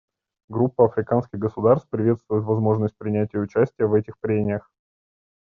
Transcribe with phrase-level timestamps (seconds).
[0.49, 4.67] Группа африканских государств приветствует возможность принять участие в этих прениях.